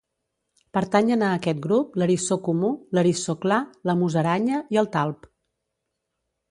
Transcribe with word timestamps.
Pertanyen 0.77 1.25
a 1.25 1.29
aquest 1.39 1.59
grup 1.65 1.99
l'eriçó 2.03 2.39
comú, 2.47 2.73
l'eriçó 2.99 3.37
clar, 3.45 3.61
la 3.91 3.97
musaranya 4.03 4.65
i 4.77 4.83
el 4.85 4.93
talp. 4.99 5.31